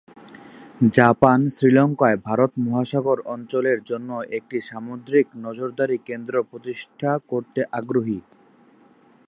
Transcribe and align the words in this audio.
Japan 0.91 1.39
শ্রীলঙ্কায় 1.55 2.17
ভারত 2.27 2.51
মহাসাগর 2.65 3.17
অঞ্চলের 3.33 3.79
জন্য 3.83 4.09
একটি 4.37 4.57
সামুদ্রিক 4.69 5.27
নজরদারি 5.45 5.97
কেন্দ্র 6.07 6.33
প্রতিষ্ঠা 6.49 7.11
করতে 7.31 7.61
আগ্রহী। 7.79 8.19